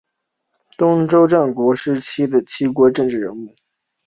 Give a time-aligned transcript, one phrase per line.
[0.77, 3.55] 东周春秋战国时期齐国的政治人物。